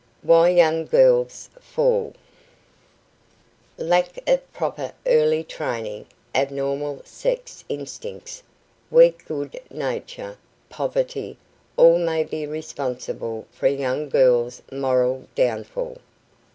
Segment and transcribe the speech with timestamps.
[0.23, 2.15] WHY YOUNG GIRLS FALL
[3.77, 8.41] Lack of proper early training, abnormal sex instincts,
[8.89, 11.37] weak good nature, poverty,
[11.77, 15.99] all may be responsible for a young girl's moral downfall.